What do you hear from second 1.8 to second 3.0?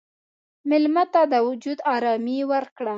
ارامي ورکړه.